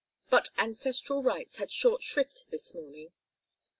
But 0.31 0.49
ancestral 0.57 1.21
rights 1.21 1.57
had 1.57 1.69
short 1.71 2.01
shrift 2.01 2.45
this 2.49 2.73
morning. 2.73 3.11